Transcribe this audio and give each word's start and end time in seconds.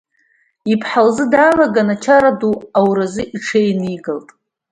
Иԥҳа 0.71 1.01
лзы 1.07 1.25
даалаган 1.31 1.89
ачара 1.95 2.31
ду 2.39 2.53
ауразы 2.79 3.23
иҽеинигалт. 3.35 4.27